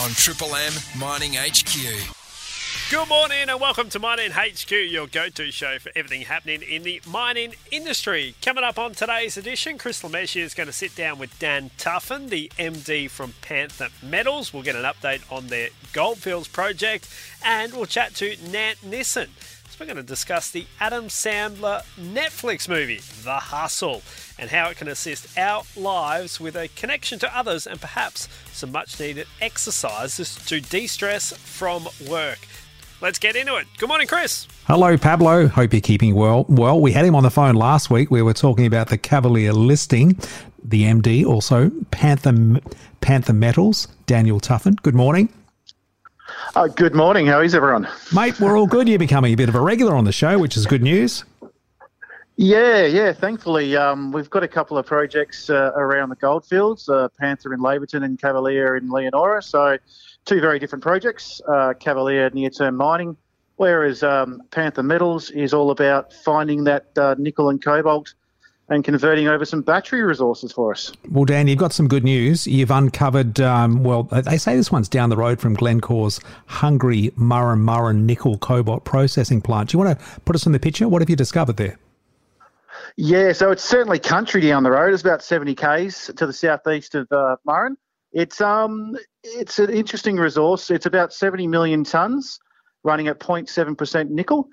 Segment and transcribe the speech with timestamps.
[0.00, 2.14] on Triple M Mining HQ.
[2.90, 6.84] Good morning and welcome to Mining HQ, your go to show for everything happening in
[6.84, 8.34] the mining industry.
[8.40, 12.28] Coming up on today's edition, Chris Lemesurier is going to sit down with Dan Tuffin,
[12.28, 14.54] the MD from Panther Metals.
[14.54, 17.08] We'll get an update on their Goldfields project
[17.44, 19.30] and we'll chat to Nant Nissen.
[19.78, 24.02] We're going to discuss the Adam Sandler Netflix movie, The Hustle,
[24.36, 28.72] and how it can assist our lives with a connection to others and perhaps some
[28.72, 32.40] much needed exercises to de stress from work.
[33.00, 33.68] Let's get into it.
[33.78, 34.48] Good morning, Chris.
[34.66, 35.46] Hello, Pablo.
[35.46, 36.44] Hope you're keeping well.
[36.48, 38.10] Well, we had him on the phone last week.
[38.10, 40.18] We were talking about the Cavalier listing,
[40.64, 42.60] the MD, also Panther
[43.00, 44.74] Panther Metals, Daniel Tuffin.
[44.82, 45.32] Good morning.
[46.56, 47.26] Uh, good morning.
[47.26, 47.86] How is everyone?
[48.12, 48.88] Mate, we're all good.
[48.88, 51.24] You're becoming a bit of a regular on the show, which is good news.
[52.36, 53.12] Yeah, yeah.
[53.12, 57.60] Thankfully, um, we've got a couple of projects uh, around the goldfields, uh, Panther in
[57.60, 59.42] Laverton and Cavalier in Leonora.
[59.42, 59.76] So
[60.24, 61.40] two very different projects.
[61.46, 63.16] Uh, Cavalier near term mining,
[63.56, 68.14] whereas um, Panther Metals is all about finding that uh, nickel and cobalt
[68.68, 70.92] and converting over some battery resources for us.
[71.10, 72.46] Well, Dan, you've got some good news.
[72.46, 77.60] You've uncovered, um, well, they say this one's down the road from Glencore's Hungry Murrin
[77.60, 79.70] Murrin nickel cobalt processing plant.
[79.70, 80.88] Do you want to put us in the picture?
[80.88, 81.78] What have you discovered there?
[82.96, 84.92] Yeah, so it's certainly country down the road.
[84.92, 87.76] It's about 70 k's to the southeast of uh, Murrin.
[88.12, 90.70] It's um it's an interesting resource.
[90.70, 92.40] It's about 70 million tons,
[92.82, 94.48] running at 0.7% nickel.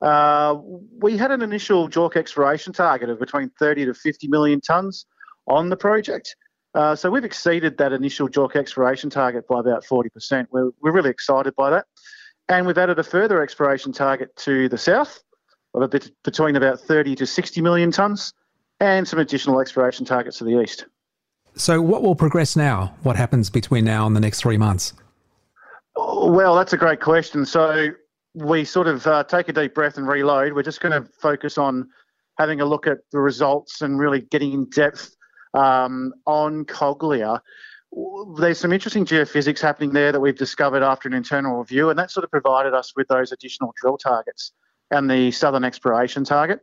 [0.00, 0.56] Uh,
[0.98, 5.06] we had an initial JORC exploration target of between 30 to 50 million tons
[5.46, 6.34] on the project.
[6.74, 10.46] Uh, so we've exceeded that initial JORC exploration target by about 40%.
[10.50, 11.86] We're, we're really excited by that.
[12.48, 15.22] And we've added a further exploration target to the south
[15.74, 18.32] of a bit between about 30 to 60 million tons
[18.80, 20.86] and some additional exploration targets to the east.
[21.54, 22.94] So, what will progress now?
[23.02, 24.92] What happens between now and the next three months?
[25.96, 27.44] Well, that's a great question.
[27.44, 27.90] So,
[28.34, 30.52] we sort of uh, take a deep breath and reload.
[30.52, 31.88] We're just going to focus on
[32.38, 35.16] having a look at the results and really getting in depth
[35.54, 37.40] um, on Coglia.
[38.38, 42.10] There's some interesting geophysics happening there that we've discovered after an internal review, and that
[42.10, 44.52] sort of provided us with those additional drill targets
[44.92, 46.60] and the southern exploration target.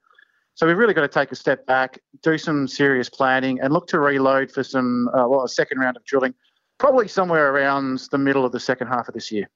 [0.55, 3.87] So we've really got to take a step back, do some serious planning, and look
[3.89, 6.33] to reload for some uh, well, a second round of drilling,
[6.79, 9.49] probably somewhere around the middle of the second half of this year.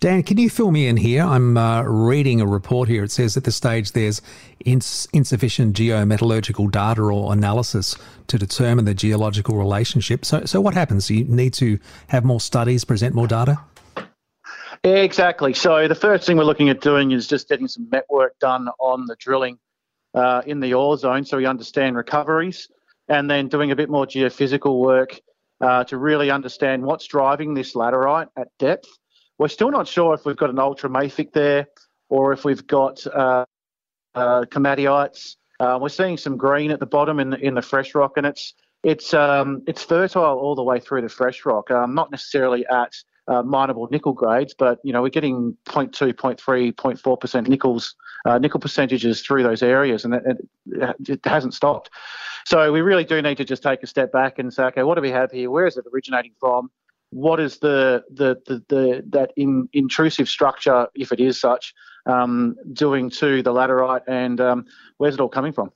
[0.00, 1.22] Dan, can you fill me in here?
[1.22, 3.04] I'm uh, reading a report here.
[3.04, 4.22] It says at this stage there's
[4.64, 10.24] ins- insufficient geometallurgical data or analysis to determine the geological relationship.
[10.24, 11.10] So, so what happens?
[11.10, 11.78] You need to
[12.08, 13.58] have more studies, present more data.
[14.84, 15.52] Exactly.
[15.52, 18.68] So the first thing we're looking at doing is just getting some met work done
[18.78, 19.58] on the drilling
[20.14, 22.68] uh, in the ore zone so we understand recoveries,
[23.08, 25.20] and then doing a bit more geophysical work
[25.60, 28.88] uh, to really understand what's driving this laterite at depth.
[29.40, 31.66] We're still not sure if we've got an ultramafic there
[32.10, 33.46] or if we've got uh,
[34.14, 35.36] uh, komatiites.
[35.58, 38.26] Uh, we're seeing some green at the bottom in the, in the fresh rock, and
[38.26, 38.52] it's
[38.82, 41.70] it's um, it's fertile all the way through the fresh rock.
[41.70, 42.92] Um, not necessarily at
[43.28, 47.94] uh, mineable nickel grades, but you know we're getting 0.2, 0.3, 0.4 percent nickels
[48.26, 50.22] uh, nickel percentages through those areas, and it,
[50.66, 51.88] it, it, hasn't stopped.
[52.44, 54.96] So we really do need to just take a step back and say, okay, what
[54.96, 55.50] do we have here?
[55.50, 56.70] Where is it originating from?
[57.10, 61.74] What is the the the, the that in, intrusive structure, if it is such,
[62.06, 64.66] um, doing to the laterite, and um,
[64.98, 65.72] where's it all coming from?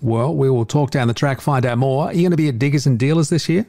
[0.00, 2.06] Well, we will talk down the track, find out more.
[2.06, 3.66] Are you going to be at Diggers and Dealers this year?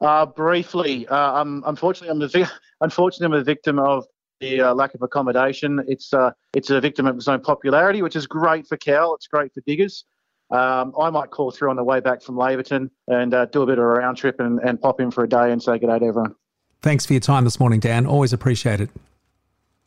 [0.00, 2.50] Uh, briefly, uh, I'm, unfortunately, I'm the
[2.80, 4.04] unfortunately I'm a victim of
[4.40, 5.84] the uh, lack of accommodation.
[5.86, 9.14] It's uh, it's a victim of its own popularity, which is great for Kal.
[9.14, 10.04] It's great for diggers.
[10.50, 13.66] Um, I might call through on the way back from Laverton and uh, do a
[13.66, 15.86] bit of a round trip and, and pop in for a day and say good
[15.86, 16.34] day to everyone.
[16.82, 18.06] Thanks for your time this morning, Dan.
[18.06, 18.90] Always appreciate it.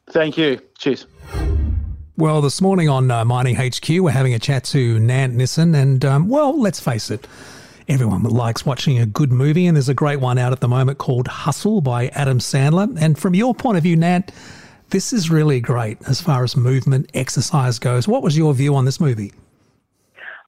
[0.10, 0.62] Thank you.
[0.78, 1.08] Cheers.
[2.16, 6.06] Well, this morning on uh, Mining HQ, we're having a chat to Nant Nissen, and
[6.06, 7.28] um, well, let's face it
[7.90, 11.00] Everyone likes watching a good movie, and there's a great one out at the moment
[11.00, 12.98] called Hustle by Adam Sandler.
[13.02, 14.32] And from your point of view, Nat,
[14.92, 18.08] this is really great as far as movement, exercise goes.
[18.08, 19.34] What was your view on this movie?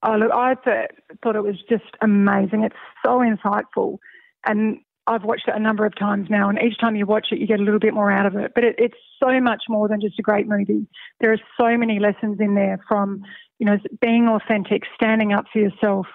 [0.04, 0.92] Oh, look, I th-
[1.24, 2.64] thought it was just amazing.
[2.64, 3.98] It's so insightful.
[4.46, 7.40] And I've watched it a number of times now, and each time you watch it,
[7.40, 8.54] you get a little bit more out of it.
[8.56, 10.88] But it, it's so much more than just a great movie.
[11.20, 13.22] There are so many lessons in there from,
[13.60, 16.08] you know, being authentic, standing up for yourself,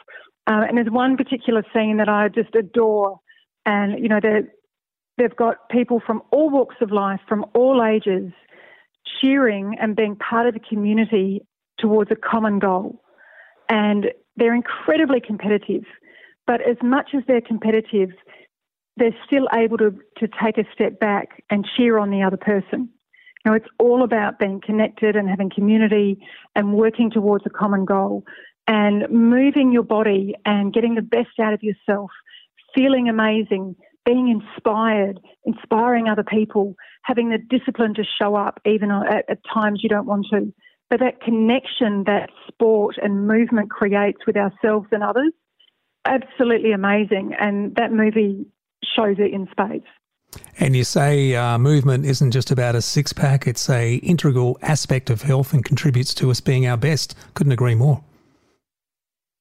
[0.47, 3.21] uh, and there's one particular scene that I just adore.
[3.67, 4.21] And, you know,
[5.19, 8.33] they've got people from all walks of life, from all ages,
[9.21, 11.43] cheering and being part of the community
[11.79, 13.03] towards a common goal.
[13.71, 15.85] And they're incredibly competitive.
[16.47, 18.11] But as much as they're competitive,
[18.97, 22.91] they're still able to, to take a step back and cheer on the other person.
[23.47, 26.23] Know, it's all about being connected and having community
[26.55, 28.25] and working towards a common goal
[28.67, 32.11] and moving your body and getting the best out of yourself,
[32.75, 39.25] feeling amazing, being inspired, inspiring other people, having the discipline to show up even at,
[39.31, 40.53] at times you don't want to.
[40.91, 45.33] But that connection that sport and movement creates with ourselves and others,
[46.05, 47.33] absolutely amazing.
[47.41, 48.47] And that movie
[48.97, 49.87] shows it in spades.
[50.59, 55.11] And you say uh, movement isn't just about a six pack, it's a integral aspect
[55.11, 57.17] of health and contributes to us being our best.
[57.35, 58.03] Couldn't agree more.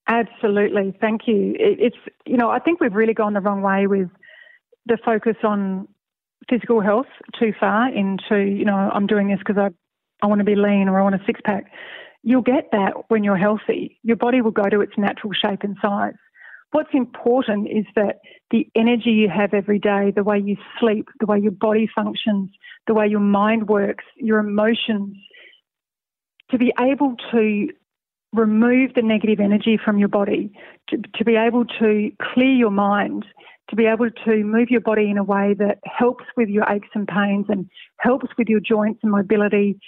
[0.07, 0.97] Absolutely.
[0.99, 1.55] Thank you.
[1.59, 1.95] It's,
[2.25, 4.09] you know, I think we've really gone the wrong way with
[4.87, 5.87] the focus on
[6.49, 7.05] physical health
[7.39, 9.69] too far into, you know, I'm doing this because I,
[10.21, 11.71] I want to be lean or I want a six pack.
[12.23, 13.97] You'll get that when you're healthy.
[14.03, 16.15] Your body will go to its natural shape and size.
[16.71, 18.19] What's important is that
[18.51, 22.51] the energy you have every day, the way you sleep, the way your body functions,
[22.85, 25.15] the way your mind works, your emotions,
[26.51, 27.69] to be able to
[28.33, 30.51] remove the negative energy from your body,
[30.89, 33.25] to, to be able to clear your mind,
[33.69, 36.89] to be able to move your body in a way that helps with your aches
[36.93, 37.67] and pains and
[37.97, 39.79] helps with your joints and mobility,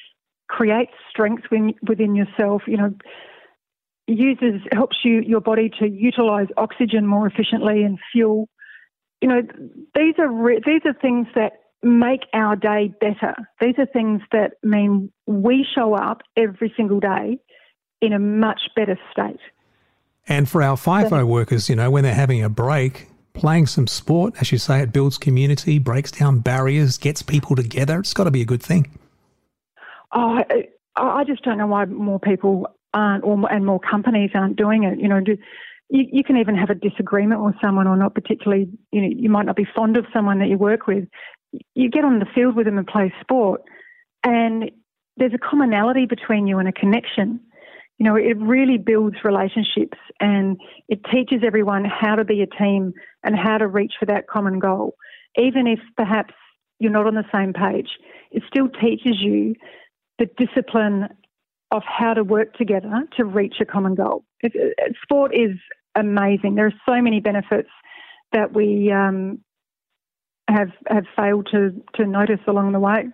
[0.52, 2.94] creates strength within, within yourself, you know,
[4.08, 8.50] uses helps you your body to utilize oxygen more efficiently and fuel.
[9.22, 9.42] You know,
[9.96, 13.34] these are re- these are things that make our day better.
[13.62, 17.40] These are things that mean we show up every single day
[18.02, 19.40] in a much better state.
[20.28, 24.34] And for our FIFO workers, you know, when they're having a break, playing some sport,
[24.42, 28.00] as you say, it builds community, breaks down barriers, gets people together.
[28.00, 28.92] It's got to be a good thing.
[30.14, 34.58] Oh, I, I just don't know why more people aren't, or, and more companies aren't
[34.58, 35.00] doing it.
[35.00, 35.38] You know, do,
[35.90, 39.30] you, you can even have a disagreement with someone or not particularly, you know, you
[39.30, 41.06] might not be fond of someone that you work with.
[41.76, 43.62] You get on the field with them and play sport,
[44.24, 44.72] and
[45.18, 47.40] there's a commonality between you and a connection.
[47.98, 52.94] You know, it really builds relationships and it teaches everyone how to be a team
[53.24, 54.96] and how to reach for that common goal.
[55.38, 56.34] Even if perhaps
[56.80, 57.90] you're not on the same page,
[58.32, 59.54] it still teaches you
[60.22, 61.08] the discipline
[61.72, 64.24] of how to work together to reach a common goal.
[64.42, 65.58] It, it, sport is
[65.96, 66.56] amazing.
[66.56, 67.70] There are so many benefits
[68.32, 69.40] that we um,
[70.48, 73.06] have have failed to, to notice along the way.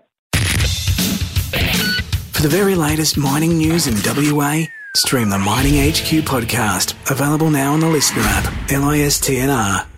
[2.34, 4.64] For the very latest mining news in WA,
[4.96, 9.97] stream the Mining HQ podcast, available now on the Listener app, LISTNR.